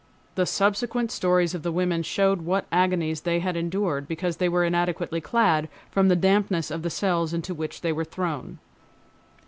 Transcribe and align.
The 0.33 0.47
subsequent 0.47 1.11
stories 1.11 1.53
of 1.53 1.61
the 1.61 1.71
women 1.71 2.01
showed 2.01 2.41
what 2.41 2.65
agonies 2.71 3.21
they 3.21 3.37
had 3.37 3.55
endured, 3.55 4.07
because 4.07 4.37
they 4.37 4.49
were 4.49 4.63
inadequately 4.63 5.21
clad, 5.21 5.69
from 5.91 6.07
the 6.07 6.15
dampness 6.15 6.71
of 6.71 6.81
the 6.81 6.89
cells 6.89 7.35
into 7.35 7.53
which 7.53 7.81
they 7.81 7.91
were 7.93 8.03
thrown. 8.03 8.57